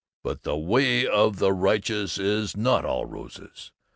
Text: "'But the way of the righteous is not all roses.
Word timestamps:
"'But 0.23 0.41
the 0.41 0.57
way 0.57 1.05
of 1.05 1.37
the 1.37 1.53
righteous 1.53 2.17
is 2.17 2.57
not 2.57 2.85
all 2.85 3.05
roses. 3.05 3.71